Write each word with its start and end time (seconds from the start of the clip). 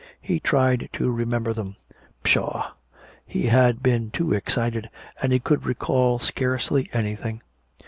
He 0.19 0.39
tried 0.39 0.89
to 0.93 1.11
remember 1.11 1.53
them. 1.53 1.75
Pshaw! 2.23 2.71
He 3.23 3.45
had 3.49 3.83
been 3.83 4.09
too 4.09 4.33
excited, 4.33 4.89
and 5.21 5.31
he 5.31 5.37
could 5.37 5.63
recall 5.63 6.17
scarcely 6.17 6.89
anything. 6.91 7.43